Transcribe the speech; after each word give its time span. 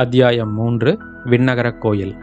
அத்தியாயம் 0.00 0.54
மூன்று 0.54 0.98
விண்ணகரக் 1.24 1.78
கோயில். 1.78 2.16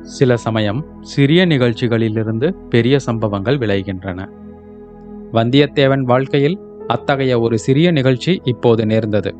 சில 0.00 0.36
சமயம் 0.36 0.84
சிறிய 1.00 1.46
நிகழ்ச்சிகளிலிருந்து 1.46 2.50
பெரிய 2.68 2.98
சம்பவங்கள் 2.98 3.58
விளைகின்றன. 3.58 4.28
வந்தியத்தேவன் 5.32 6.00
வாழ்க்கையில் 6.00 6.58
அத்தகைய 6.86 7.40
ஒரு 7.40 7.58
சிறிய 7.58 7.90
நிகழ்ச்சி 7.90 8.40
இப்போது 8.44 8.86
நேர்ந்தது. 8.86 9.34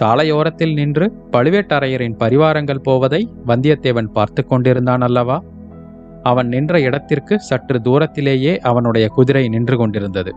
சாலையோரத்தில் 0.00 0.72
நின்று 0.72 1.12
பழுவேட்டரையரின் 1.32 2.16
பரிவாரங்கள் 2.18 2.82
போவதை 2.82 3.34
வந்தியத்தேவன் 3.46 4.12
பார்த்து 4.12 4.44
கொண்டிருந்தான் 4.44 5.00
அல்லவா? 5.00 5.42
அவன் 6.22 6.48
நின்ற 6.48 6.80
இடத்திற்கு 6.80 7.40
சற்று 7.40 7.80
தூரத்திலேயே 7.80 8.58
அவனுடைய 8.58 9.08
குதிரை 9.08 9.48
நின்று 9.48 9.76
கொண்டிருந்தது. 9.76 10.34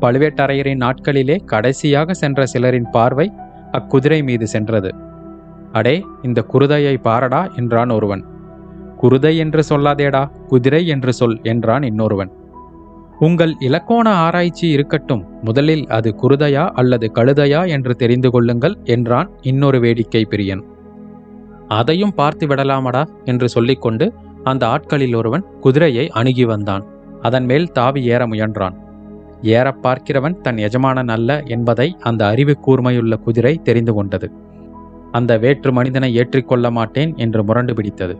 பழுவேட்டரையரின் 0.00 0.76
நாட்களிலே 0.76 1.44
கடைசியாக 1.44 2.12
சென்ற 2.12 2.44
சிலரின் 2.46 2.90
பார்வை 2.90 3.32
அக்குதிரை 3.72 4.24
மீது 4.24 4.46
சென்றது. 4.46 4.90
அடே 5.72 5.96
இந்த 6.22 6.44
குருதையை 6.52 6.94
பாரடா 7.02 7.42
என்றான் 7.56 7.90
ஒருவன். 7.90 8.22
குருதை 9.02 9.36
என்று 9.36 9.62
சொல்லாதேடா 9.68 10.22
குதிரை 10.46 10.86
என்று 10.86 11.12
சொல் 11.12 11.38
என்றான் 11.42 11.82
இன்னொருவன். 11.82 12.30
உங்கள் 13.18 13.52
இலக்கோண 13.60 14.08
ஆராய்ச்சி 14.16 14.68
இருக்கட்டும் 14.68 15.24
முதலில் 15.42 15.84
அது 15.86 16.10
குருதையா 16.22 16.64
அல்லது 16.70 17.10
கழுதையா 17.14 17.68
என்று 17.68 17.94
தெரிந்து 17.94 18.30
கொள்ளுங்கள் 18.30 18.76
என்றான் 18.84 19.28
இன்னொரு 19.42 19.80
வேடிக்கை 19.80 20.22
பிரியன். 20.30 20.62
அதையும் 21.68 22.14
பார்த்து 22.14 22.46
விடலாமடா 22.46 23.02
என்று 23.24 23.48
சொல்லிக்கொண்டு 23.48 24.06
அந்த 24.44 24.62
ஆட்களில் 24.66 25.14
ஒருவன் 25.14 25.44
குதிரையை 25.60 26.08
அணுகி 26.08 26.44
வந்தான். 26.44 26.84
அதன் 27.20 27.44
மேல் 27.44 27.72
தாவி 27.72 28.04
ஏற 28.04 28.26
முயன்றான். 28.26 28.76
ஏறப் 29.42 29.86
பார்க்கிறவன் 29.86 30.40
தன் 30.40 30.56
எஜமானன் 30.56 31.08
அல்ல 31.08 31.42
என்பதை 31.44 31.96
அந்த 32.00 32.26
அறிவு 32.26 32.58
கூர்மையுள்ள 32.66 33.14
குதிரை 33.14 33.60
தெரிந்து 33.62 33.94
கொண்டது. 33.94 34.30
அந்த 35.12 35.38
வேற்று 35.38 35.72
மனிதனை 35.72 36.18
ஏற்றிக்கொள்ள 36.18 36.70
மாட்டேன் 36.70 37.12
என்று 37.16 37.44
முரண்டு 37.44 37.74
பிடித்தது. 37.74 38.18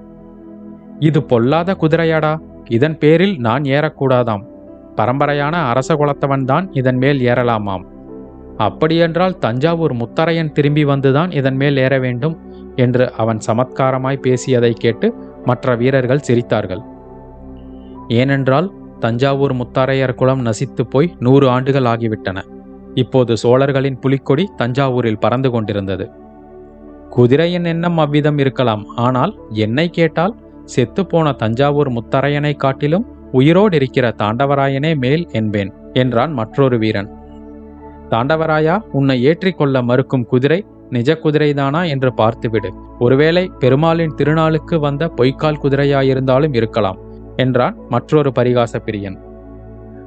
இது 0.98 1.22
பொல்லாத 1.22 1.76
குதிரையாடா. 1.80 2.38
இதன் 2.64 2.98
பேரில் 2.98 3.38
நான் 3.38 3.62
ஏறக்கூடாதாம். 3.62 4.42
பரம்பரையான 4.96 5.52
அரச 5.52 5.94
குலத்தவன்தான் 5.94 6.68
இதன் 6.70 6.96
மேல் 6.96 7.20
ஏறலாமாம். 7.20 7.84
அப்படியென்றால் 8.56 9.38
தஞ்சாவூர் 9.38 9.94
முத்தரையன் 9.94 10.52
திரும்பி 10.52 10.84
வந்துதான் 10.84 11.32
இதன் 11.32 11.56
மேல் 11.56 11.76
ஏற 11.76 11.98
வேண்டும் 11.98 12.38
என்று 12.76 13.12
அவன் 13.12 13.38
சமத்காரமாய் 13.46 14.20
பேசியதை 14.20 14.72
கேட்டு 14.72 15.14
மற்ற 15.44 15.76
வீரர்கள் 15.76 16.20
சிரித்தார்கள். 16.28 16.82
ஏனென்றால் 18.08 18.72
தஞ்சாவூர் 19.04 19.54
முத்தாரையர் 19.60 20.18
குளம் 20.20 20.42
நசித்து 20.46 20.82
போய் 20.92 21.08
நூறு 21.18 21.46
ஆண்டுகள் 21.48 21.88
ஆகிவிட்டன. 21.92 22.38
இப்போது 23.02 23.32
சோழர்களின் 23.42 24.00
புலிக்கொடி 24.02 24.44
தஞ்சாவூரில் 24.60 25.22
பறந்து 25.24 25.50
கொண்டிருந்தது. 25.50 26.06
குதிரையின் 27.10 27.66
எண்ணம் 27.72 27.98
அவ்விதம் 27.98 28.38
இருக்கலாம். 28.38 28.82
ஆனால் 29.06 29.32
என்னை 29.64 29.86
கேட்டால் 29.90 30.34
செத்துப்போன 30.74 31.28
தஞ்சாவூர் 31.36 31.90
முத்தரையனை 31.96 32.52
காட்டிலும் 32.56 33.06
உயிரோடு 33.32 33.74
இருக்கிற 33.76 34.06
தாண்டவராயனே 34.20 34.92
மேல் 35.04 35.24
என்பேன் 35.32 35.70
என்றான் 35.92 36.32
மற்றொரு 36.32 36.76
வீரன். 36.78 37.10
தாண்டவராயா 38.12 38.76
உன்னை 38.98 39.16
ஏற்றிக்கொள்ள 39.28 39.76
மறுக்கும் 39.90 40.28
குதிரை 40.32 40.58
நிஜ 40.96 41.10
குதிரைதானா 41.24 41.80
என்று 41.92 42.10
பார்த்துவிடு. 42.16 42.70
ஒருவேளை 42.98 43.44
பெருமாளின் 43.58 44.16
திருநாளுக்கு 44.18 44.76
வந்த 44.78 45.02
பொய்க்கால் 45.18 45.62
குதிரையாயிருந்தாலும் 45.62 46.56
இருக்கலாம். 46.60 46.98
என்றான் 47.36 47.76
மற்றொரு 47.88 48.32
பரிகாச 48.38 48.78
பிரியன் 48.86 49.18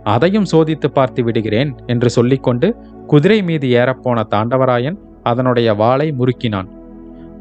அதையும் 0.03 0.47
சோதித்து 0.51 0.85
பார்த்து 0.85 1.23
விடுகிறேன் 1.23 1.75
என்று 1.85 2.09
சொல்லிக்கொண்டு 2.09 2.75
குதிரை 3.07 3.41
மீது 3.41 3.67
ஏறப்போன 3.67 4.23
தாண்டவராயன் 4.31 4.97
அதனுடைய 5.23 5.73
வாளை 5.73 6.15
முறுக்கினான். 6.17 6.69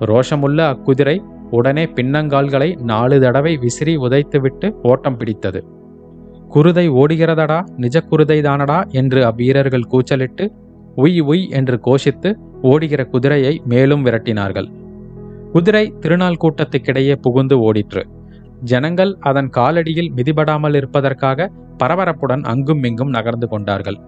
ரோஷமுள்ள 0.00 0.60
அக்குதிரை 0.72 1.22
உடனே 1.50 1.84
பின்னங்கால்களை 1.84 2.82
நாலு 2.82 3.20
தடவை 3.20 3.56
விசிறி 3.56 3.96
உதைத்துவிட்டு 3.96 4.74
ஓட்டம் 4.82 5.16
பிடித்தது. 5.16 5.60
குருதை 6.54 6.86
ஓடுகிறதடா 6.90 7.60
நிஜ 7.76 8.02
குருதை 8.10 8.38
தானடா 8.42 8.88
என்று 8.90 9.20
அவ்வீரர்கள் 9.24 9.88
கூச்சலிட்டு 9.88 10.52
உய் 10.96 11.20
உய் 11.20 11.48
என்று 11.50 11.80
கோஷித்து 11.86 12.32
ஓடுகிற 12.62 13.04
குதிரையை 13.04 13.60
மேலும் 13.64 14.04
விரட்டினார்கள். 14.04 14.68
குதிரை 15.52 15.94
திருநாள் 16.00 16.40
கூட்டத்துக்கிடையே 16.42 17.14
புகுந்து 17.20 17.72
ஓடிற்று. 17.72 18.02
ஜனங்கள் 18.64 19.12
அதன் 19.20 19.50
காலடியில் 19.56 20.10
மிதிபடாமல் 20.16 20.76
இருப்பதற்காக 20.80 21.48
பரபரப்புடன் 21.82 22.44
அங்கும் 22.52 22.82
இங்கும் 22.84 23.14
நகர்ந்து 23.16 23.46
கொண்டார்கள். 23.48 23.98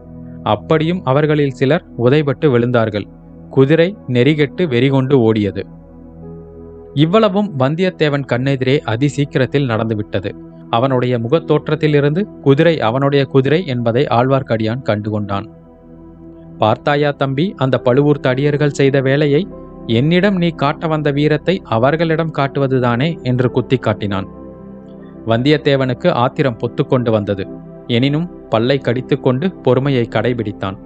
அப்படியும் 0.55 1.00
அவர்களில் 1.05 1.56
சிலர் 1.59 1.87
உதைபட்டு 1.99 2.47
விழுந்தார்கள். 2.55 3.06
குதிரை 3.50 3.89
நெறிகெட்டு 4.09 4.62
வெறிகொண்டு 4.75 5.17
ஓடியது. 5.28 5.62
இவ்வளவும் 6.94 7.49
வந்தியத்தேவன் 7.59 8.28
கண்ணெதிரே 8.33 8.77
அதி 8.93 9.09
சீக்கிரத்தில் 9.09 9.69
நடந்துவிட்டது. 9.71 10.31
அவனுடைய 10.71 11.15
முகத்தோற்றத்திலிருந்து 11.19 12.23
குதிரை 12.43 12.75
அவனுடைய 12.81 13.23
குதிரை 13.25 13.61
என்பதை 13.67 14.03
ஆழ்வார்க்கடியான் 14.19 14.87
கண்டுகொண்டான். 14.88 15.47
பார்த்தாயா 16.59 17.11
தம்பி 17.11 17.47
அந்த 17.56 17.77
பழுவூர் 17.78 18.25
தடியர்கள் 18.27 18.77
செய்த 18.78 18.97
வேலையை 19.00 19.43
என்னிடம் 19.99 20.38
நீ 20.43 20.49
காட்ட 20.62 20.87
வந்த 20.87 21.09
வீரத்தை 21.11 21.55
அவர்களிடம் 21.77 22.34
காட்டுவதுதானே 22.38 23.09
என்று 23.23 23.49
குத்தி 23.50 23.77
காட்டினான் 23.77 24.28
வந்தியத்தேவனுக்கு 25.26 26.10
ஆத்திரம் 26.10 26.59
பொத்துக்கொண்டு 26.59 27.10
வந்தது. 27.10 27.47
எனினும் 27.87 28.48
பல்லை 28.48 28.78
கடித்துக்கொண்டு 28.78 29.53
பொறுமையை 29.53 30.09
கடைபிடித்தான். 30.10 30.76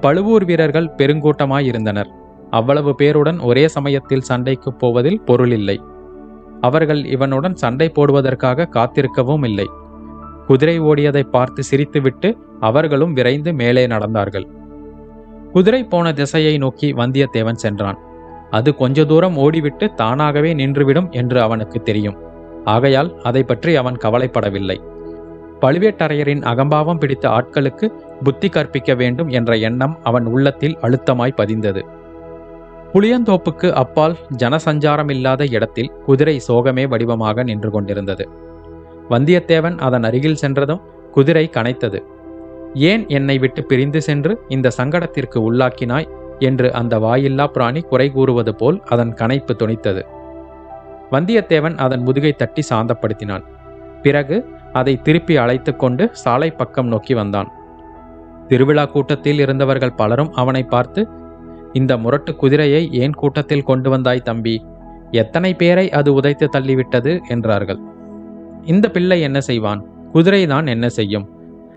பழுவூர் 0.00 0.44
வீரர்கள் 0.44 0.92
பெருங்கூட்டமாயிருந்தனர். 0.96 2.10
அவ்வளவு 2.50 2.94
பேருடன் 2.98 3.42
ஒரே 3.42 3.68
சமயத்தில் 3.68 4.20
சண்டைக்கு 4.20 4.72
போவதில் 4.72 5.20
பொருளில்லை. 5.20 5.80
அவர்கள் 6.60 7.04
இவனுடன் 7.04 7.56
சண்டை 7.56 7.88
போடுவதற்காக 7.88 8.68
காத்திருக்கவும் 8.72 9.44
இல்லை. 9.44 9.66
குதிரை 10.46 10.80
ஓடியதை 10.80 11.22
பார்த்து 11.22 11.62
சிரித்துவிட்டு 11.70 12.36
அவர்களும் 12.60 13.12
விரைந்து 13.12 13.52
மேலே 13.54 13.86
நடந்தார்கள். 13.86 14.46
குதிரை 15.52 15.84
போன 15.84 16.12
திசையை 16.12 16.58
நோக்கி 16.58 16.92
வந்தியத்தேவன் 16.92 17.62
சென்றான். 17.64 17.98
அது 18.50 18.74
கொஞ்ச 18.74 19.04
தூரம் 19.04 19.36
ஓடிவிட்டு 19.36 19.94
தானாகவே 19.94 20.54
நின்றுவிடும் 20.54 21.10
என்று 21.10 21.40
அவனுக்கு 21.40 21.82
தெரியும். 21.82 22.18
ஆகையால் 22.64 23.20
அதை 23.22 23.42
பற்றி 23.42 23.76
அவன் 23.76 23.94
கவலைப்படவில்லை. 23.94 24.76
பழுவேட்டரையரின் 25.60 26.42
அகம்பாவம் 26.42 26.98
பிடித்த 26.98 27.28
ஆட்களுக்கு 27.28 27.92
புத்தி 28.22 28.48
கற்பிக்க 28.48 28.94
வேண்டும் 28.94 29.28
என்ற 29.28 29.56
எண்ணம் 29.56 29.98
அவன் 30.02 30.26
உள்ளத்தில் 30.26 30.78
அழுத்தமாய் 30.82 31.36
பதிந்தது. 31.36 31.82
புளியந்தோப்புக்கு 32.92 33.72
அப்பால் 33.72 34.16
ஜனசஞ்சாரம் 34.36 35.10
இல்லாத 35.10 35.46
இடத்தில் 35.46 35.92
குதிரை 36.06 36.40
சோகமே 36.48 36.88
வடிவமாக 36.88 37.42
நின்று 37.42 37.70
கொண்டிருந்தது. 37.70 38.28
வந்தியத்தேவன் 39.10 39.78
அதன் 39.78 40.02
அருகில் 40.02 40.34
சென்றதும் 40.34 40.80
குதிரை 41.10 41.50
கனைத்தது. 41.52 42.02
ஏன் 42.74 43.08
என்னை 43.08 43.38
விட்டு 43.38 43.64
பிரிந்து 43.64 44.02
சென்று 44.02 44.40
இந்த 44.48 44.70
சங்கடத்திற்கு 44.76 45.52
உள்ளாக்கினாய்? 45.52 46.08
என்று 46.38 46.72
அந்த 46.72 46.98
வாயில்லா 46.98 47.46
பிராணி 47.46 47.80
குறை 47.80 48.10
கூறுவது 48.10 48.54
போல் 48.54 48.82
அதன் 48.84 49.14
கனைப்பு 49.14 49.50
துணித்தது 49.58 50.04
வந்தியத்தேவன் 51.10 51.76
அதன் 51.78 52.02
முதுகை 52.02 52.32
தட்டி 52.32 52.62
சாந்தப்படுத்தினான். 52.70 53.44
பிறகு 54.02 54.48
அதை 54.72 55.02
திருப்பி 55.02 55.36
அழைத்து 55.36 55.76
கொண்டு 55.76 56.08
சாலை 56.12 56.50
பக்கம் 56.50 56.86
நோக்கி 56.86 57.14
வந்தான். 57.14 57.48
திருவிழா 58.48 58.84
கூட்டத்தில் 58.84 59.38
இருந்தவர்கள் 59.38 59.92
பலரும் 59.92 60.32
அவனை 60.32 60.62
பார்த்து 60.62 61.08
இந்த 61.72 61.96
முரட்டு 61.96 62.36
குதிரையை 62.36 62.92
ஏன் 62.92 63.12
கூட்டத்தில் 63.12 63.62
கொண்டு 63.62 63.90
வந்தாய் 63.90 64.20
தம்பி? 64.20 64.66
எத்தனை 65.10 65.54
பேரை 65.54 65.90
அது 65.90 66.12
உதைத்து 66.12 66.48
தள்ளிவிட்டது? 66.52 67.20
என்றார்கள். 67.28 67.78
இந்த 68.64 68.90
பிள்ளை 68.90 69.20
என்ன 69.20 69.40
செய்வான்? 69.40 69.84
குதிரைதான் 70.14 70.68
என்ன 70.68 70.88
செய்யும்? 70.88 71.28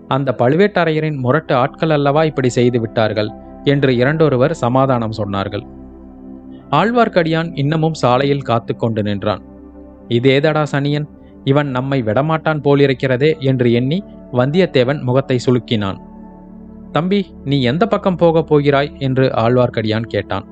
அந்த 0.08 0.34
பழுவேட்டரையரின் 0.38 1.16
முரட்டு 1.16 1.54
ஆட்கள் 1.54 1.90
அல்லவா 1.90 2.24
இப்படி 2.24 2.48
செய்து 2.48 2.80
விட்டார்கள்? 2.80 3.28
என்று 3.64 3.96
இரண்டொருவர் 3.96 4.54
சமாதானம் 4.54 5.16
சொன்னார்கள். 5.16 5.66
ஆழ்வார்க்கடியான் 6.74 7.50
இன்னமும் 7.54 7.94
சாலையில் 7.94 8.42
காத்து 8.42 8.76
கொண்டு 8.76 9.02
நின்றான். 9.02 9.42
இதேதடா 10.08 10.62
சனியன் 10.72 11.06
இவன் 11.44 11.68
நம்மை 11.68 12.02
விடமாட்டான் 12.02 12.62
போலிருக்கிறதே 12.64 13.30
என்று 13.38 13.72
எண்ணி 13.72 13.98
வந்தியத்தேவன் 14.32 15.00
முகத்தை 15.02 15.36
சுளுக்கினான். 15.46 15.98
தம்பி 16.92 17.20
நீ 17.44 17.62
எந்த 17.62 17.86
பக்கம் 17.86 18.16
போகப் 18.16 18.46
போகிறாய்? 18.46 18.92
என்று 18.98 19.24
ஆழ்வார்க்கடியான் 19.36 20.06
கேட்டான். 20.06 20.46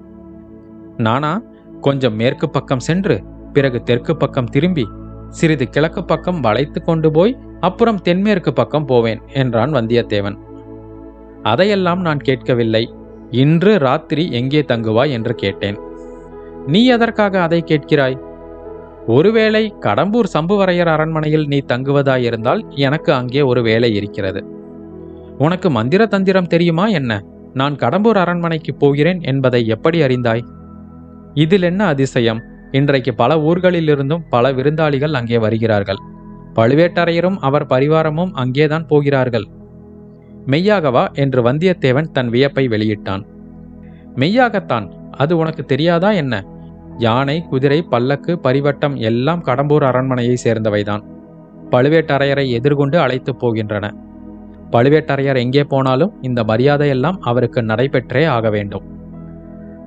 நானா 0.96 1.42
கொஞ்சம் 1.80 2.14
மேற்கு 2.14 2.50
பக்கம் 2.50 2.80
சென்று 2.80 3.22
பிறகு 3.52 3.82
தெற்கு 3.82 4.16
பக்கம் 4.16 4.46
திரும்பி 4.46 4.84
சிறிது 5.28 5.66
கிழக்கு 5.68 6.04
பக்கம் 6.04 6.40
வளைத்து 6.40 6.82
கொண்டு 6.82 7.10
போய் 7.10 7.36
அப்புறம் 7.60 8.00
தென்மேற்கு 8.00 8.52
பக்கம் 8.52 8.86
போவேன் 8.86 9.20
என்றான் 9.32 9.72
வந்தியத்தேவன். 9.72 10.36
அதையெல்லாம் 11.42 12.00
நான் 12.00 12.18
கேட்கவில்லை. 12.18 12.84
இன்று 13.30 13.78
ராத்திரி 13.78 14.24
எங்கே 14.30 14.60
தங்குவாய்? 14.60 15.10
என்று 15.10 15.34
கேட்டேன். 15.34 15.78
நீ 16.66 16.86
எதற்காக 16.86 17.42
அதை 17.42 17.64
கேட்கிறாய்? 17.66 18.20
ஒருவேளை 19.06 19.74
கடம்பூர் 19.80 20.24
சம்புவரையர் 20.38 20.86
அரண்மனையில் 20.86 21.46
நீ 21.46 21.58
தங்குவதாயிருந்தால் 21.58 22.68
எனக்கு 22.68 23.12
அங்கே 23.12 23.42
ஒரு 23.42 23.62
வேலை 23.62 23.94
இருக்கிறது. 23.94 24.44
உனக்கு 25.38 25.70
மந்திர 25.70 26.06
தந்திரம் 26.06 26.46
தெரியுமா 26.46 26.86
என்ன? 26.86 27.24
நான் 27.52 27.74
கடம்பூர் 27.74 28.16
அரண்மனைக்கு 28.16 28.74
போகிறேன் 28.74 29.20
என்பதை 29.22 29.66
எப்படி 29.66 30.00
அறிந்தாய்? 30.00 30.42
இதில் 31.34 31.62
என்ன 31.62 31.84
அதிசயம்? 31.84 32.42
இன்றைக்கு 32.70 33.14
பல 33.14 33.36
ஊர்களிலிருந்தும் 33.36 34.24
பல 34.30 34.52
விருந்தாளிகள் 34.52 35.12
அங்கே 35.12 35.38
வருகிறார்கள். 35.38 35.96
பழுவேட்டரையரும் 36.54 37.36
அவர் 37.40 37.66
பரிவாரமும் 37.66 38.32
அங்கேதான் 38.32 38.86
போகிறார்கள். 38.86 39.46
மெய்யாகவா? 40.46 41.12
என்று 41.12 41.42
வந்தியத்தேவன் 41.42 42.10
தன் 42.10 42.28
வியப்பை 42.28 42.68
வெளியிட்டான். 42.68 43.26
மெய்யாகத்தான். 44.16 44.92
அது 45.10 45.36
உனக்கு 45.36 45.64
தெரியாதா 45.64 46.10
என்ன? 46.10 46.44
யானை 47.02 47.36
குதிரை 47.50 47.82
பல்லக்கு 47.82 48.32
பரிவட்டம் 48.42 48.96
எல்லாம் 48.96 49.44
கடம்பூர் 49.44 49.84
அரண்மனையை 49.84 50.36
சேர்ந்தவைதான். 50.44 51.02
பழுவேட்டரையரை 51.70 52.44
எதிர்கொண்டு 52.48 53.00
அழைத்துப் 53.00 53.40
போகின்றன. 53.40 53.86
பழுவேட்டரையர் 54.72 55.36
எங்கே 55.36 55.64
போனாலும் 55.64 56.12
இந்த 56.20 56.42
மரியாதையெல்லாம் 56.42 57.16
அவருக்கு 57.20 57.62
நடைபெற்றே 57.62 58.26
ஆக 58.26 58.50
வேண்டும். 58.50 58.84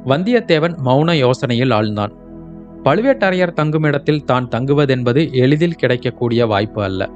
வந்தியத்தேவன் 0.06 0.76
மௌன 0.86 1.14
யோசனையில் 1.26 1.74
ஆழ்ந்தான். 1.78 2.14
பழுவேட்டரையர் 2.84 3.58
தங்குமிடத்தில் 3.62 4.24
தான் 4.24 4.50
தங்குவதென்பது 4.52 5.22
எளிதில் 5.34 5.76
கிடைக்கக்கூடிய 5.76 6.46
வாய்ப்பு 6.46 6.84
அல்ல. 6.84 7.10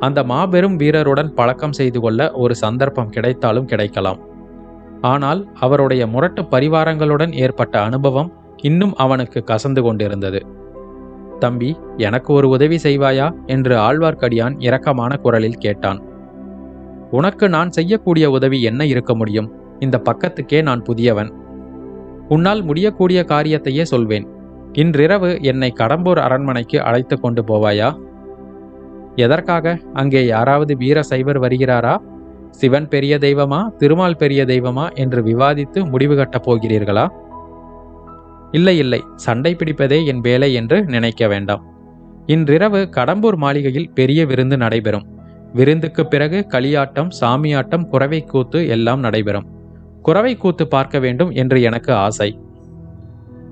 அந்த 0.00 0.22
மாபெரும் 0.22 0.78
வீரருடன் 0.78 1.34
பழக்கம் 1.34 1.72
செய்து 1.72 2.00
கொள்ள 2.00 2.30
ஒரு 2.32 2.54
சந்தர்ப்பம் 2.54 3.10
கிடைத்தாலும் 3.10 3.64
கிடைக்கலாம். 3.64 4.18
ஆனால் 5.00 5.40
அவருடைய 5.60 6.06
முரட்டு 6.06 6.42
பரிவாரங்களுடன் 6.42 7.32
ஏற்பட்ட 7.32 7.76
அனுபவம் 7.82 8.32
இன்னும் 8.56 8.94
அவனுக்கு 8.94 9.44
கசந்து 9.46 9.82
கொண்டிருந்தது. 9.82 10.46
தம்பி 11.38 11.76
எனக்கு 11.96 12.32
ஒரு 12.32 12.48
உதவி 12.48 12.78
செய்வாயா? 12.82 13.30
என்று 13.46 13.76
ஆழ்வார்க்கடியான் 13.76 14.54
இரக்கமான 14.58 15.16
குரலில் 15.16 15.58
கேட்டான். 15.58 16.02
உனக்கு 17.10 17.48
நான் 17.48 17.70
செய்யக்கூடிய 17.70 18.30
உதவி 18.30 18.62
என்ன 18.62 18.86
இருக்க 18.86 19.14
முடியும்? 19.14 19.52
இந்த 19.78 20.02
பக்கத்துக்கே 20.10 20.62
நான் 20.62 20.82
புதியவன். 20.82 21.32
உன்னால் 22.28 22.62
முடியக்கூடிய 22.62 23.24
காரியத்தையே 23.28 23.82
சொல்வேன். 23.82 24.28
இன்றிரவு 24.72 25.42
என்னை 25.42 25.72
கடம்பூர் 25.78 26.18
அரண்மனைக்கு 26.18 26.82
அழைத்து 26.82 27.20
கொண்டு 27.20 27.42
போவாயா? 27.42 27.98
எதற்காக? 29.16 29.78
அங்கே 29.92 30.26
யாராவது 30.26 30.76
வீர 30.76 31.02
சைவர் 31.02 31.40
வருகிறாரா? 31.40 31.96
சிவன் 32.50 32.88
பெரிய 32.88 33.18
தெய்வமா? 33.18 33.76
திருமால் 33.76 34.16
பெரிய 34.16 34.44
தெய்வமா? 34.44 34.94
என்று 34.94 35.22
விவாதித்து 35.22 35.90
முடிவு 35.90 36.16
கட்டப் 36.16 36.50
போகிறீர்களா? 36.50 37.08
இல்லை 38.56 38.76
இல்லை 38.78 39.00
சண்டை 39.16 39.52
பிடிப்பதே 39.54 39.98
என் 40.04 40.20
வேலை 40.20 40.48
என்று 40.54 40.84
நினைக்க 40.84 41.28
வேண்டாம். 41.28 41.62
இன்றிரவு 42.26 42.80
கடம்பூர் 42.96 43.36
மாளிகையில் 43.36 43.90
பெரிய 43.94 44.20
விருந்து 44.26 44.56
நடைபெறும். 44.56 45.06
விருந்துக்கு 45.52 46.02
பிறகு 46.06 46.38
களியாட்டம் 46.52 47.10
சாமியாட்டம் 47.20 47.84
குறவை 47.86 48.20
கூத்து 48.24 48.60
எல்லாம் 48.68 49.00
நடைபெறும். 49.00 49.46
குறவை 50.02 50.32
கூத்து 50.36 50.64
பார்க்க 50.68 50.98
வேண்டும் 50.98 51.30
என்று 51.30 51.58
எனக்கு 51.62 51.92
ஆசை. 52.06 52.28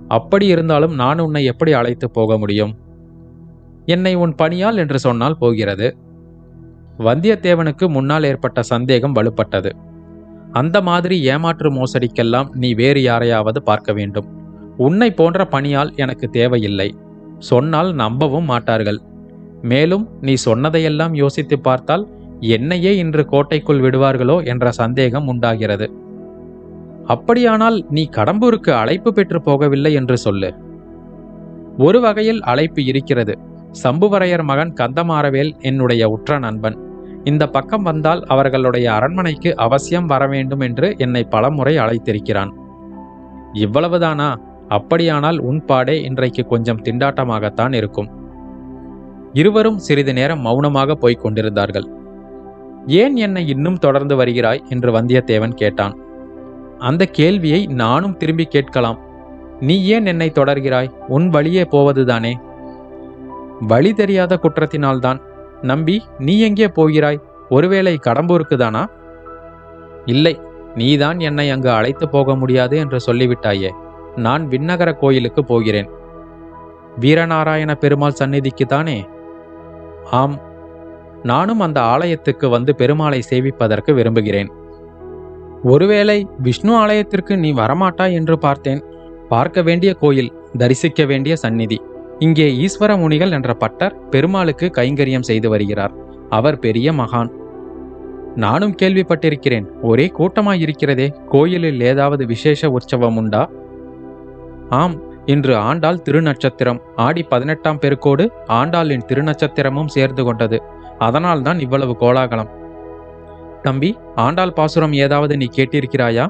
அப்படி 0.08 0.46
இருந்தாலும் 0.46 0.94
நான் 0.94 1.18
உன்னை 1.18 1.42
எப்படி 1.44 1.72
அழைத்து 1.72 2.06
போக 2.10 2.38
முடியும்? 2.38 2.72
என்னை 3.86 4.14
உன் 4.14 4.34
பணியால் 4.42 4.76
என்று 4.76 4.98
சொன்னால் 4.98 5.40
போகிறது. 5.40 5.88
வந்தியத்தேவனுக்கு 6.98 7.86
முன்னால் 7.88 8.24
ஏற்பட்ட 8.24 8.62
சந்தேகம் 8.62 9.14
வலுப்பட்டது. 9.14 9.70
அந்த 10.52 10.76
மாதிரி 10.80 11.16
ஏமாற்று 11.24 11.70
மோசடிக்கெல்லாம் 11.72 12.48
நீ 12.54 12.68
வேறு 12.74 13.02
யாரையாவது 13.02 13.62
பார்க்க 13.62 13.92
வேண்டும். 13.92 14.28
உன்னை 14.76 15.10
போன்ற 15.10 15.48
பணியால் 15.50 15.96
எனக்கு 15.96 16.28
தேவையில்லை. 16.28 16.94
சொன்னால் 17.38 17.94
நம்பவும் 17.94 18.44
மாட்டார்கள். 18.44 18.98
மேலும் 19.62 20.08
நீ 20.20 20.34
சொன்னதையெல்லாம் 20.34 21.14
யோசித்து 21.14 21.58
பார்த்தால் 21.58 22.08
என்னையே 22.40 22.96
இன்று 22.96 23.24
கோட்டைக்குள் 23.24 23.80
விடுவார்களோ 23.80 24.44
என்ற 24.44 24.70
சந்தேகம் 24.70 25.26
உண்டாகிறது. 25.26 25.92
அப்படியானால் 27.04 27.86
நீ 27.90 28.08
கடம்பூருக்கு 28.12 28.70
அழைப்பு 28.70 29.12
பெற்று 29.12 29.42
போகவில்லை 29.44 29.92
என்று 29.92 30.16
சொல்லு. 30.16 30.54
ஒரு 31.78 32.00
வகையில் 32.00 32.40
அழைப்பு 32.40 32.84
இருக்கிறது. 32.84 33.38
சம்புவரையர் 33.82 34.42
மகன் 34.42 34.74
கந்தமாறவேல் 34.80 35.52
என்னுடைய 35.60 36.08
உற்ற 36.08 36.38
நண்பன். 36.38 36.78
இந்த 37.24 37.48
பக்கம் 37.48 37.82
வந்தால் 37.82 38.24
அவர்களுடைய 38.24 38.92
அரண்மனைக்கு 38.92 39.56
அவசியம் 39.56 40.06
வர 40.06 40.26
வேண்டும் 40.26 40.60
என்று 40.60 40.94
என்னை 40.98 41.24
பலமுறை 41.24 41.76
அழைத்திருக்கிறான். 41.76 42.48
இவ்வளவுதானா? 43.52 44.36
அப்படியானால் 44.69 45.38
உன் 45.38 45.64
பாடே 45.64 46.02
இன்றைக்கு 46.02 46.46
கொஞ்சம் 46.46 46.82
திண்டாட்டமாகத்தான் 46.82 47.75
இருக்கும். 47.75 48.08
இருவரும் 49.32 49.78
சிறிது 49.78 50.12
நேரம் 50.12 50.40
மௌனமாக 50.40 50.94
போய்க் 50.94 51.20
கொண்டிருந்தார்கள். 51.20 51.87
ஏன் 52.87 53.16
என்னை 53.16 53.49
இன்னும் 53.49 53.78
தொடர்ந்து 53.78 54.16
வருகிறாய்? 54.16 54.62
என்று 54.69 54.93
வந்தியத்தேவன் 54.93 55.55
கேட்டான். 55.55 55.99
அந்த 56.78 57.06
கேள்வியை 57.06 57.66
நானும் 57.66 58.16
திரும்பி 58.16 58.44
கேட்கலாம். 58.44 58.99
நீ 59.61 59.84
ஏன் 59.84 60.06
என்னை 60.06 60.32
தொடர்கிறாய்? 60.34 60.90
உன் 61.08 61.28
வழியே 61.28 61.64
போவதுதானே? 61.64 62.38
வழி 63.60 63.93
தெரியாத 63.93 64.38
குற்றத்தினால்தான். 64.43 65.20
நம்பி 65.62 66.02
நீ 66.19 66.40
எங்கே 66.40 66.69
போகிறாய்? 66.69 67.20
ஒருவேளை 67.49 67.99
கடம்பூருக்கு 68.06 68.56
தானா 68.56 68.88
இல்லை 70.05 70.40
நீதான் 70.75 71.20
என்னை 71.20 71.50
அங்கு 71.50 71.70
அழைத்து 71.70 72.08
போக 72.08 72.37
முடியாது 72.37 72.76
என்று 72.76 72.99
சொல்லிவிட்டாயே. 73.06 73.70
நான் 74.16 74.49
விண்ணகர 74.49 74.93
கோயிலுக்கு 74.93 75.44
போகிறேன். 75.44 75.88
வீரநாராயண 77.00 77.75
பெருமாள் 77.75 78.12
சந்நிதிக்கு 78.12 78.66
தானே? 78.66 79.06
ஆம் 80.11 80.40
நானும் 81.22 81.61
அந்த 81.61 81.81
ஆலயத்துக்கு 81.81 82.49
வந்து 82.49 82.75
பெருமாளை 82.78 83.22
சேவிப்பதற்கு 83.31 83.94
விரும்புகிறேன். 83.94 84.50
ஒருவேளை 85.62 86.26
விஷ்ணு 86.38 86.76
ஆலயத்திற்கு 86.76 87.37
நீ 87.37 87.52
வரமாட்டாய் 87.52 88.12
என்று 88.12 88.38
பார்த்தேன். 88.38 88.84
பார்க்க 89.28 89.62
வேண்டிய 89.62 89.94
கோயில் 89.94 90.32
தரிசிக்க 90.58 91.05
வேண்டிய 91.05 91.37
சந்நிதி. 91.37 91.81
இங்கே 92.19 92.67
ஈஸ்வர 92.67 92.99
முனிகள் 92.99 93.31
என்ற 93.31 93.55
பட்டர் 93.55 94.08
பெருமாளுக்கு 94.08 94.70
கைங்கரியம் 94.76 95.20
செய்து 95.20 95.49
வருகிறார். 95.49 95.94
அவர் 96.28 96.58
பெரிய 96.58 96.93
மகான். 96.93 97.31
நானும் 98.34 98.76
கேள்விப்பட்டிருக்கிறேன் 98.82 99.67
ஒரே 99.82 100.12
கூட்டமாய் 100.19 100.60
இருக்கிறதே 100.60 101.14
கோயிலில் 101.28 101.81
ஏதாவது 101.81 102.26
விசேஷ 102.26 102.70
உற்சவம் 102.70 103.17
உண்டா? 103.17 103.50
ஆம் 104.69 105.12
இன்று 105.26 105.56
ஆண்டாள் 105.56 106.02
திருநட்சத்திரம். 106.11 106.81
ஆடி 106.96 107.22
பதினெட்டாம் 107.22 107.78
பெருக்கோடு 107.78 108.28
ஆண்டாளின் 108.49 109.00
திருநட்சத்திரமும் 109.08 109.87
சேர்ந்து 109.87 110.25
கொண்டது. 110.25 110.62
அதனால்தான் 110.99 111.61
இவ்வளவு 111.61 111.96
கோலாகலம். 111.96 112.49
தம்பி 113.62 113.99
ஆண்டாள் 114.14 114.52
பாசுரம் 114.52 114.93
ஏதாவது 114.93 115.37
நீ 115.37 115.49
கேட்டிருக்கிறாயா? 115.56 116.28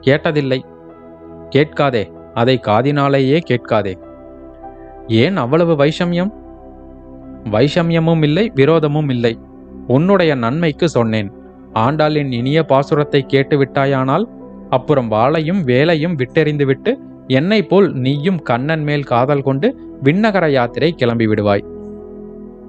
கேட்டதில்லை. 0.00 0.60
கேட்காதே 1.48 2.12
அதை 2.34 2.60
காதினாலேயே 2.66 3.38
கேட்காதே. 3.38 3.98
ஏன் 5.06 5.36
அவ்வளவு 5.36 5.76
வைஷமியம்? 5.76 6.30
வைஷமியமும் 7.44 8.22
இல்லை 8.22 8.52
விரோதமும் 8.54 9.10
இல்லை. 9.10 9.38
உன்னுடைய 9.86 10.34
நன்மைக்கு 10.34 10.88
சொன்னேன். 10.88 11.32
ஆண்டாளின் 11.74 12.32
இனிய 12.32 12.64
பாசுரத்தை 12.68 13.20
கேட்டு 13.20 13.58
விட்டாயானால் 13.58 14.24
அப்புறம் 14.70 15.10
வாளையும் 15.10 15.62
வேலையும் 15.64 16.16
விட்டெறிந்துவிட்டு 16.16 16.94
என்னை 17.28 17.62
போல் 17.62 17.92
நீயும் 17.92 18.42
கண்ணன் 18.42 18.82
மேல் 18.82 19.02
காதல் 19.02 19.42
கொண்டு 19.42 19.78
விண்ணகர 20.04 20.50
யாத்திரை 20.50 20.92
கிளம்பி 20.92 21.26
விடுவாய். 21.26 21.64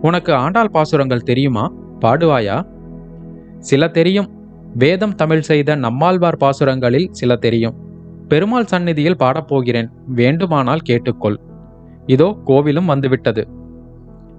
உனக்கு 0.02 0.34
ஆண்டாள் 0.34 0.70
பாசுரங்கள் 0.70 1.24
தெரியுமா? 1.24 1.74
பாடுவாயா? 2.02 2.68
சில 3.60 3.88
தெரியும். 3.88 4.30
வேதம் 4.76 5.16
தமிழ் 5.16 5.42
செய்த 5.42 5.76
நம்மாழ்வார் 5.76 6.38
பாசுரங்களில் 6.38 7.08
சில 7.12 7.36
தெரியும். 7.36 7.76
பெருமாள் 8.28 8.66
சந்நிதியில் 8.66 9.16
பாடப்போகிறேன். 9.16 9.90
வேண்டுமானால் 10.08 10.80
கேட்டுக்கொள். 10.90 11.36
இதோ 12.06 12.38
கோவிலும் 12.46 12.86
வந்துவிட்டது. 12.86 13.48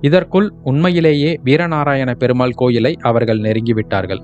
இதற்குள் 0.01 0.53
உண்மையிலேயே 0.63 1.41
வீரநாராயண 1.45 2.15
பெருமாள் 2.15 2.53
கோயிலை 2.53 2.97
அவர்கள் 3.01 3.41
நெருங்கிவிட்டார்கள். 3.41 4.21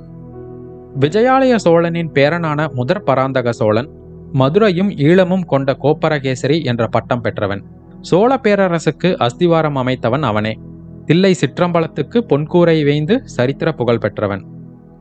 விஜயாலய 1.00 1.54
சோழனின் 1.56 2.10
பேரனான 2.14 2.72
முதற் 2.72 3.04
பராந்தக 3.04 3.52
சோழன் 3.52 3.88
மதுரையும் 4.34 4.90
ஈழமும் 4.90 5.44
கொண்ட 5.44 5.76
கோப்பரகேசரி 5.82 6.64
என்ற 6.64 6.86
பட்டம் 6.86 7.20
பெற்றவன். 7.20 7.62
சோழ 8.00 8.40
பேரரசுக்கு 8.42 9.10
அஸ்திவாரம் 9.16 9.76
அமைத்தவன் 9.76 10.22
அவனே. 10.22 10.58
தில்லை 11.06 11.34
சிற்றம்பலத்துக்கு 11.40 12.18
பொன்கூரை 12.28 12.84
வேய்ந்து 12.84 13.20
சரித்திர 13.24 13.72
புகழ் 13.72 13.98
பெற்றவன். 13.98 14.44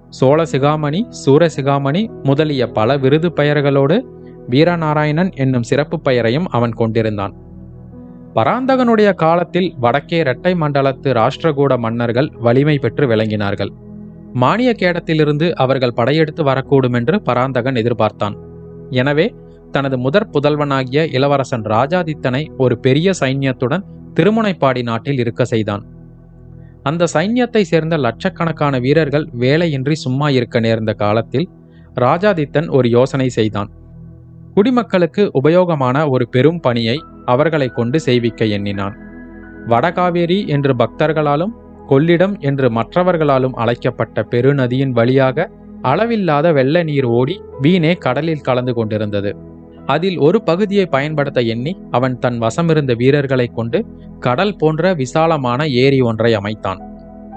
சோழ 0.10 0.44
சிகாமணி 0.44 1.10
சூர 1.10 1.50
சிகாமணி 1.56 2.10
முதலிய 2.24 2.68
பல 2.68 2.98
விருது 2.98 3.34
பெயர்களோடு 3.36 4.06
வீரநாராயணன் 4.50 5.32
என்னும் 5.36 5.63
சிறப்பு 5.63 6.02
பெயரையும் 6.02 6.48
அவன் 6.48 6.72
கொண்டிருந்தான். 6.72 7.34
பராந்தகனுடைய 8.36 9.13
காலத்தில் 9.13 9.74
வடக்கே 9.80 10.18
இரட்டை 10.18 10.54
மண்டலத்து 10.54 11.12
ராஷ்டிரகூட 11.12 11.78
மன்னர்கள் 11.78 12.30
வலிமை 12.40 12.78
பெற்று 12.78 13.08
விளங்கினார்கள். 13.08 13.72
மானிய 14.34 14.75
கேடத்திலிருந்து 14.80 15.52
அவர்கள் 15.52 15.94
படையெடுத்து 15.94 16.44
வரக்கூடும் 16.44 16.94
என்று 16.94 17.22
பராந்தகன் 17.22 17.74
எதிர்பார்த்தான். 17.74 18.36
எனவே 18.90 19.36
தனது 19.72 19.98
முதற் 19.98 20.30
புதல்வனாகிய 20.34 21.12
இளவரசன் 21.12 21.63
ராஜாதித்தனை 21.63 22.52
ஒரு 22.58 22.80
பெரிய 22.80 23.12
சைன்யத்துடன் 23.20 23.86
திருமுனைப்பாடி 24.13 24.84
நாட்டில் 24.84 25.18
இருக்க 25.18 25.46
செய்தான். 25.46 25.84
அந்த 26.84 27.08
சைன்யத்தை 27.13 27.62
சேர்ந்த 27.62 27.98
லட்சக்கணக்கான 27.98 28.80
வீரர்கள் 28.80 29.28
வேலையின்றி 29.40 29.92
சும்மா 29.92 30.30
இருக்க 30.30 30.60
நேர்ந்த 30.60 30.94
காலத்தில் 30.94 31.50
ராஜாதித்தன் 31.96 32.68
ஒரு 32.68 32.90
யோசனை 32.90 33.30
செய்தான். 33.30 33.70
குடிமக்களுக்கு 34.54 35.32
உபயோகமான 35.34 36.10
ஒரு 36.10 36.28
பெரும் 36.28 36.60
பணியை 36.60 36.98
அவர்களை 37.25 37.68
கொண்டு 37.68 38.00
செய்விக்க 38.00 38.46
எண்ணினான். 38.46 38.96
வடகாவேரி 39.68 40.48
என்று 40.48 40.74
பக்தர்களாலும் 40.74 41.54
கொள்ளிடம் 41.90 42.40
என்று 42.40 42.70
மற்றவர்களாலும் 42.70 43.54
அழைக்கப்பட்ட 43.54 44.25
பெருநதியின் 44.32 44.90
வழியாக 44.90 45.50
அளவில்லாத 45.84 46.52
வெள்ள 46.52 46.84
நீர் 46.84 47.08
ஓடி 47.20 47.36
வீணே 47.62 47.94
கடலில் 47.94 48.46
கலந்து 48.48 48.74
கொண்டிருந்தது. 48.74 49.32
அதில் 49.86 50.18
ஒரு 50.18 50.42
பகுதியை 50.42 50.86
பயன்படுத்த 50.86 51.42
எண்ணி 51.42 51.74
அவன் 51.92 52.20
தன் 52.20 52.42
வசமிருந்த 52.42 52.96
வீரர்களை 52.96 53.48
கொண்டு 53.48 53.86
கடல் 54.20 54.56
போன்ற 54.56 54.94
விசாலமான 54.94 55.68
ஏரி 55.68 56.02
ஒன்றை 56.02 56.34
அமைத்தான். 56.34 56.82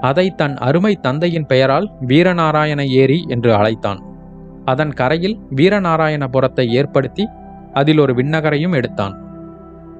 அதை 0.01 0.25
தன் 0.29 0.55
அருமை 0.57 0.95
தந்தையின் 0.95 1.45
பெயரால் 1.45 1.87
வீரநாராயண 2.07 2.81
ஏரி 2.87 3.25
என்று 3.27 3.53
அழைத்தான். 3.53 4.01
அதன் 4.65 4.93
கரையில் 4.93 5.37
வீரநாராயணபுரத்தை 5.55 6.65
ஏற்படுத்தி 6.67 7.25
அதில் 7.73 7.97
ஒரு 7.97 8.13
விண்ணகரையும் 8.13 8.75
எடுத்தான். 8.75 9.15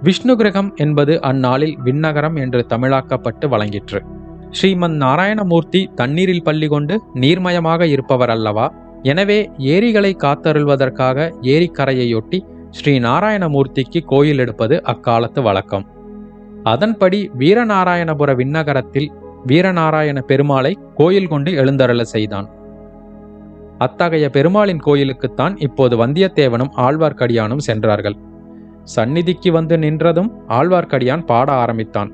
விஷ்ணு 0.04 0.36
கிரகம் 0.36 0.72
என்பது 0.75 1.22
அந்நாளில் 1.22 1.75
விண்ணகரம் 1.84 2.36
என்று 2.36 2.66
தமிழாக்கப்பட்டு 2.70 3.46
வழங்கிற்று. 3.48 4.01
ஸ்ரீமன் 4.51 4.96
நாராயணமூர்த்தி 5.01 5.88
தண்ணீரில் 5.96 6.44
பள்ளி 6.44 6.68
கொண்டு 6.68 7.01
நீர்மயமாக 7.13 7.82
இருப்பவர் 7.86 8.30
அல்லவா 8.30 8.74
எனவே 9.04 9.50
ஏரிகளை 9.58 10.16
காத்தருள்வதற்காக 10.24 11.32
ஏரிக்கரையையொட்டி 11.42 12.39
ஸ்ரீ 12.72 13.00
நாராயணமூர்த்திக்கு 13.00 14.00
கோயில் 14.06 14.38
எடுப்பது 14.38 14.84
அக்காலத்து 14.84 15.42
வழக்கம். 15.42 15.86
அதன்படி 16.63 17.30
வீரநாராயணபுர 17.38 18.36
விண்ணகரத்தில் 18.36 19.10
வீரநாராயண 19.48 20.22
பெருமாளை 20.27 20.74
கோயில் 20.96 21.27
கொண்டு 21.27 21.51
எழுந்தருள 21.51 22.04
செய்தான். 22.04 22.48
அத்தகைய 23.77 24.30
பெருமாளின் 24.30 24.82
கோயிலுக்குத்தான் 24.86 25.56
இப்போது 25.58 26.06
வந்தியத்தேவனும் 26.06 26.74
ஆழ்வார்க்கடியானும் 26.77 27.58
சென்றார்கள். 27.58 28.18
சந்நிதிக்கு 28.84 29.51
வந்து 29.51 29.77
நின்றதும் 29.77 30.32
ஆழ்வார்க்கடியான் 30.48 31.25
பாட 31.25 31.51
ஆரம்பித்தான். 31.54 32.12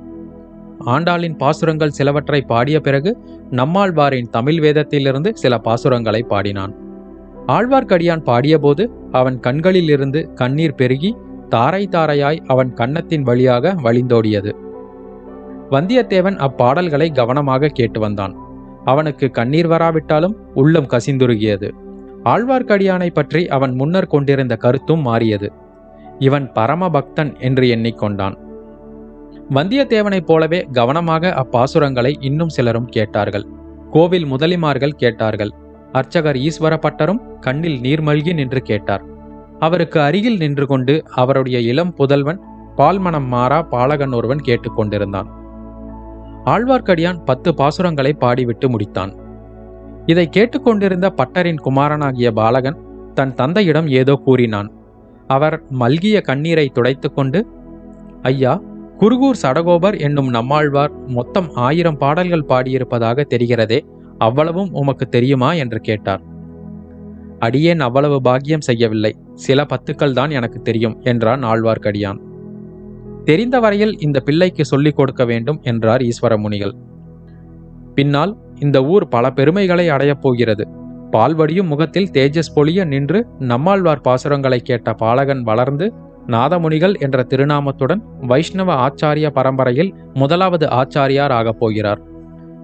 ஆண்டாளின் 0.79 1.37
பாசுரங்கள் 1.37 1.89
சிலவற்றை 1.89 2.41
பாடிய 2.41 2.79
பிறகு 2.79 3.17
நம்மாழ்வாரின் 3.51 4.29
தமிழ் 4.29 4.59
வேதத்திலிருந்து 4.59 5.29
சில 5.33 5.61
பாசுரங்களை 5.63 6.21
பாடினான். 6.21 6.73
ஆழ்வார்க்கடியான் 7.47 8.23
பாடியபோது 8.25 8.87
அவன் 9.11 9.39
கண்களிலிருந்து 9.39 10.33
கண்ணீர் 10.33 10.75
பெருகி 10.75 11.17
தாரை 11.49 11.87
தாரையாய் 11.91 12.39
அவன் 12.47 12.73
கன்னத்தின் 12.73 13.21
வழியாக 13.21 13.73
வழிந்தோடியது. 13.73 14.51
வந்தியத்தேவன் 15.71 16.37
அப்பாடல்களை 16.37 17.13
கவனமாக 17.13 17.67
கேட்டு 17.67 17.99
வந்தான். 17.99 18.35
அவனுக்கு 18.85 19.29
கண்ணீர் 19.29 19.67
வராவிட்டாலும் 19.67 20.35
உள்ளம் 20.53 20.87
கசிந்துருகியது. 20.87 21.69
ஆழ்வார்க்கடியானை 22.23 23.09
பற்றி 23.13 23.47
அவன் 23.47 23.73
முன்னர் 23.75 24.07
கொண்டிருந்த 24.07 24.55
கருத்தும் 24.55 25.01
மாறியது. 25.01 25.51
இவன் 26.19 26.51
பரம 26.53 26.89
பக்தன் 26.89 27.35
என்று 27.39 27.67
எண்ணிக்கொண்டான். 27.67 28.42
வந்தியத்தேவனைப் 29.55 30.27
போலவே 30.27 30.59
கவனமாக 30.71 31.29
அப்பாசுரங்களை 31.41 32.11
இன்னும் 32.19 32.49
சிலரும் 32.49 32.87
கேட்டார்கள். 32.87 33.45
கோவில் 33.91 34.25
முதலிமார்கள் 34.25 34.95
கேட்டார்கள். 35.01 35.51
அர்ச்சகர் 35.91 36.35
ஈஸ்வர 36.35 36.73
பட்டரும் 36.85 37.19
கண்ணில் 37.39 37.79
நீர்மல்கி 37.81 38.33
நின்று 38.33 38.61
கேட்டார். 38.61 39.03
அவருக்கு 39.59 39.99
அருகில் 40.01 40.37
நின்று 40.37 40.65
கொண்டு 40.67 41.03
அவருடைய 41.15 41.59
இளம் 41.59 41.93
புதல்வன் 41.93 42.39
பால்மணம் 42.75 43.27
மாறா 43.27 43.61
பாலகன் 43.61 44.13
ஒருவன் 44.13 44.41
கேட்டுக்கொண்டிருந்தான் 44.45 45.29
ஆழ்வார்க்கடியான் 46.45 47.19
பத்து 47.25 47.49
பாசுரங்களை 47.51 48.11
பாடிவிட்டு 48.19 48.67
முடித்தான். 48.73 49.11
இதை 50.05 50.25
கேட்டுக்கொண்டிருந்த 50.27 51.07
பட்டரின் 51.19 51.63
குமாரனாகிய 51.63 52.29
பாலகன் 52.31 52.79
தன் 53.13 53.33
தந்தையிடம் 53.33 53.87
ஏதோ 54.01 54.13
கூறினான். 54.25 54.69
அவர் 55.27 55.55
மல்கிய 55.81 56.17
கண்ணீரை 56.21 56.71
துடைத்துக்கொண்டு 56.73 57.41
ஐயா 58.21 58.53
குருகூர் 59.03 59.39
சடகோபர் 59.41 59.95
என்னும் 59.99 60.27
நம்மாழ்வார் 60.29 60.91
மொத்தம் 61.07 61.47
ஆயிரம் 61.53 61.97
பாடல்கள் 61.97 62.45
பாடியிருப்பதாக 62.49 63.23
தெரிகிறதே 63.29 63.79
அவ்வளவும் 64.17 64.69
உமக்கு 64.73 65.05
தெரியுமா 65.09 65.49
என்று 65.53 65.79
கேட்டார். 65.79 66.21
அடியேன் 67.39 67.79
அவ்வளவு 67.79 68.21
பாக்கியம் 68.21 68.61
செய்யவில்லை 68.61 69.11
சில 69.33 69.63
பத்துக்கள் 69.63 70.13
தான் 70.13 70.29
எனக்கு 70.29 70.61
தெரியும் 70.61 70.95
என்றான் 71.03 71.43
ஆழ்வார்க்கடியான். 71.43 72.19
தெரிந்த 73.23 73.59
வரையில் 73.59 73.93
இந்த 73.99 74.19
பிள்ளைக்கு 74.19 74.65
சொல்லிக் 74.65 74.95
கொடுக்க 74.95 75.25
வேண்டும் 75.25 75.59
என்றார் 75.63 76.01
ஈஸ்வர 76.01 76.37
முனிகள் 76.37 76.73
பின்னால் 77.95 78.33
இந்த 78.59 78.85
ஊர் 78.85 79.07
பல 79.07 79.31
பெருமைகளை 79.31 79.89
அடையப் 79.89 80.21
போகிறது. 80.21 80.67
பால்வடியும் 81.11 81.71
முகத்தில் 81.73 82.11
தேஜஸ் 82.11 82.55
பொழிய 82.55 82.85
நின்று 82.85 83.21
நம்மாழ்வார் 83.51 84.05
பாசுரங்களை 84.07 84.61
கேட்ட 84.61 84.93
பாலகன் 84.93 85.41
வளர்ந்து 85.41 85.93
நாதமுனிகள் 86.27 86.99
என்ற 86.99 87.25
திருநாமத்துடன் 87.29 88.01
வைஷ்ணவ 88.21 88.87
ஆச்சாரிய 88.87 89.29
பரம்பரையில் 89.29 89.95
முதலாவது 90.13 90.67
ஆச்சாரியார் 90.67 91.31
ஆகப் 91.31 91.59
போகிறார். 91.59 92.01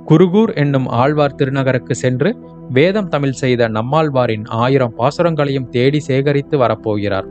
குருகூர் 0.08 0.56
என்னும் 0.56 0.88
ஆழ்வார் 0.88 1.36
திருநகருக்கு 1.38 1.92
சென்று 1.92 2.38
வேதம் 2.70 3.08
தமிழ் 3.08 3.32
செய்த 3.32 3.70
நம்மாழ்வாரின் 3.70 4.48
ஆயிரம் 4.48 4.94
பாசுரங்களையும் 4.96 5.70
தேடி 5.70 6.00
சேகரித்து 6.00 6.58
வரப்போகிறார். 6.58 7.26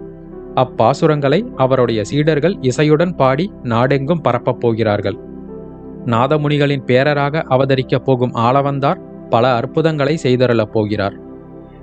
அப்பாசுரங்களை 0.54 1.54
அவருடைய 1.56 2.04
சீடர்கள் 2.04 2.58
இசையுடன் 2.60 3.16
பாடி 3.16 3.52
நாடெங்கும் 3.62 4.20
பரப்பப் 4.20 4.60
போகிறார்கள். 4.60 5.16
நாதமுனிகளின் 6.04 6.84
பேரராக 6.86 7.42
அவதரிக்கப் 7.50 8.04
போகும் 8.04 8.34
ஆளவந்தார் 8.34 9.00
பல 9.28 9.54
அற்புதங்களை 9.54 10.18
செய்தருளப் 10.22 10.72
போகிறார். 10.72 11.14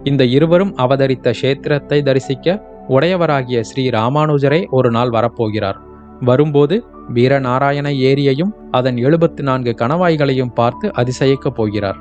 இந்த 0.04 0.26
இருவரும் 0.26 0.76
அவதரித்த 0.76 1.32
கஷேத்திரத்தை 1.42 2.04
தரிசிக்க 2.04 2.74
உடையவராகிய 2.90 3.62
ஸ்ரீ 3.62 3.90
ராமானுஜரே 3.90 4.70
ஒரு 4.70 4.92
நாள் 4.92 5.10
வரப்போகிறார். 5.10 5.76
வரும்போது 6.20 6.84
வீரநாராயண 7.14 7.88
ஏரியையும் 8.10 8.52
அதன் 8.72 8.98
எழுபத்து 8.98 9.44
நான்கு 9.44 9.76
கணவாய்களையும் 9.82 10.54
பார்த்து 10.54 10.92
அதிசயிக்கப் 10.98 11.56
போகிறார். 11.56 11.98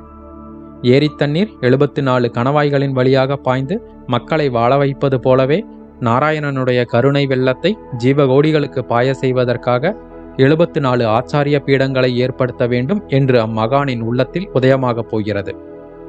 ஏரி 0.83 1.11
தண்ணீர் 1.17 1.51
எழுபத்து 1.61 2.03
நாலு 2.03 2.31
கணவாய்களின் 2.35 2.91
வழியாக 2.91 3.37
பாய்ந்து 3.37 3.83
மக்களை 4.07 4.49
வாழ 4.49 4.77
வைப்பது 4.77 5.21
போலவே 5.21 5.65
நாராயணனுடைய 6.01 6.85
கருணை 6.85 7.27
வெள்ளத்தை 7.27 7.77
ஜீவகோடிகளுக்கு 8.05 8.79
பாய 8.79 9.15
செய்வதற்காக 9.15 9.97
எழுபத்து 10.37 10.81
நாலு 10.81 11.05
ஆச்சாரிய 11.07 11.59
பீடங்களை 11.67 12.15
ஏற்படுத்த 12.15 12.67
வேண்டும் 12.67 13.03
என்று 13.09 13.47
அம்மகானின் 13.47 14.01
உள்ளத்தில் 14.01 14.51
உதயமாகப் 14.55 15.11
போகிறது. 15.11 15.55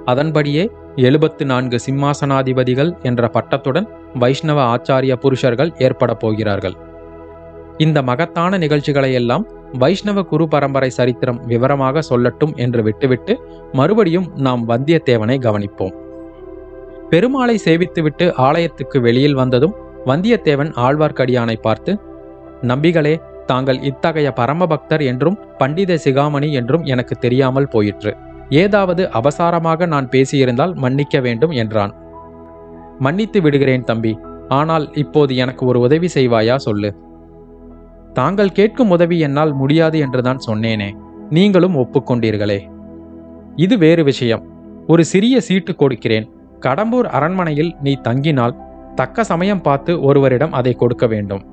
அதன்படியே 0.06 0.72
எழுபத்து 0.96 1.46
நான்கு 1.46 1.80
சிம்மாசனாதிபதிகள் 1.86 3.02
என்ற 3.02 3.30
பட்டத்துடன் 3.34 3.88
வைஷ்ணவ 4.20 4.60
ஆச்சாரிய 4.74 5.14
புருஷர்கள் 5.16 5.74
ஏற்பட 5.78 6.14
போகிறார்கள். 6.14 6.76
இந்த 7.78 8.02
மகத்தான 8.02 8.58
நிகழ்ச்சிகளையெல்லாம் 8.58 9.46
வைஷ்ணவ 9.78 10.20
குரு 10.24 10.46
பரம்பரை 10.48 10.90
சரித்திரம் 10.90 11.40
விவரமாக 11.46 12.04
சொல்லட்டும் 12.10 12.54
என்று 12.56 12.82
விட்டுவிட்டு 12.84 13.34
மறுபடியும் 13.74 14.28
நாம் 14.36 14.64
வந்தியத்தேவனை 14.70 15.38
கவனிப்போம். 15.38 15.96
பெருமாளை 17.10 17.56
சேவித்துவிட்டு 17.66 18.26
ஆலயத்துக்கு 18.48 18.98
வெளியில் 19.02 19.40
வந்ததும் 19.42 19.76
வந்தியத்தேவன் 20.06 20.72
ஆழ்வார்க்கடியானை 20.86 21.58
பார்த்து 21.62 21.94
நம்பிகளே 22.62 23.16
தாங்கள் 23.46 23.80
இத்தகைய 23.82 24.30
பரமபக்தர் 24.32 25.04
என்றும் 25.04 25.40
பண்டித 25.58 25.98
சிகாமணி 26.06 26.50
என்றும் 26.52 26.84
எனக்கு 26.84 27.16
தெரியாமல் 27.16 27.72
போயிற்று. 27.74 28.12
ஏதாவது 28.64 29.04
அபசாரமாக 29.20 29.88
நான் 29.94 30.10
பேசியிருந்தால் 30.10 30.74
மன்னிக்க 30.76 31.20
வேண்டும் 31.20 31.54
என்றான். 31.64 31.94
மன்னித்து 33.00 33.42
விடுகிறேன் 33.42 33.84
தம்பி. 33.84 34.18
ஆனால் 34.48 34.94
இப்போது 34.94 35.36
எனக்கு 35.36 35.66
ஒரு 35.66 35.80
உதவி 35.80 36.10
செய்வாயா 36.14 36.56
சொல்லு. 36.56 36.96
தாங்கள் 38.14 38.52
கேட்கும் 38.52 38.90
உதவி 38.90 39.20
என்னால் 39.20 39.54
முடியாது 39.54 40.00
என்றுதான் 40.00 40.40
சொன்னேனே. 40.48 40.92
நீங்களும் 41.30 41.76
ஒப்புக்கொண்டீர்களே. 41.76 42.60
இது 43.56 43.78
வேறு 43.78 44.04
விஷயம். 44.04 44.44
ஒரு 44.88 45.06
சிறிய 45.06 45.42
சீட்டு 45.42 45.76
கொடுக்கிறேன். 45.76 46.32
கடம்பூர் 46.60 47.04
அரண்மனையில் 47.04 47.76
நீ 47.82 47.98
தங்கினால் 48.04 48.56
தக்க 48.96 49.24
சமயம் 49.24 49.62
பார்த்து 49.62 50.02
ஒருவரிடம் 50.02 50.52
அதை 50.52 50.74
கொடுக்க 50.74 51.08
வேண்டும். 51.08 51.46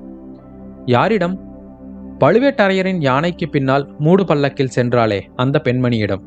யாரிடம்? 0.85 1.41
பழுவேட்டரையரின் 2.19 2.99
யானைக்கு 2.99 3.49
பின்னால் 3.49 3.95
மூடு 3.99 4.25
பல்லக்கில் 4.25 4.69
சென்றாளே 4.75 5.21
அந்த 5.35 5.61
பெண்மணியிடம். 5.63 6.21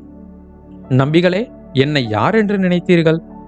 நம்பிகளே 0.89 1.51
என்னை 1.73 2.09
யார் 2.09 2.35
என்று 2.35 2.59
நினைத்தீர்கள்? 2.59 3.19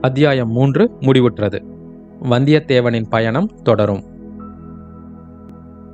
அத்தியாயம் 0.00 0.50
மூன்று 0.50 0.90
முடிவுற்றது. 1.00 1.64
வந்தியத்தேவனின் 2.22 3.08
பயணம் 3.10 3.62
தொடரும். 3.62 4.17